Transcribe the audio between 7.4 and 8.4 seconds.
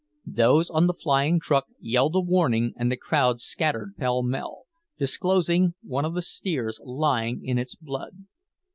in its blood.